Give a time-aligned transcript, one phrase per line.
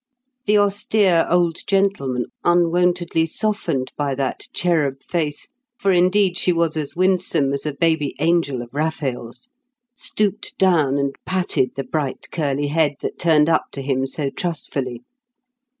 [0.47, 7.53] The austere old gentleman, unwontedly softened by that cherub face—for indeed she was as winsome
[7.53, 13.47] as a baby angel of Raphael's—stooped down and patted the bright curly head that turned
[13.47, 15.03] up to him so trustfully.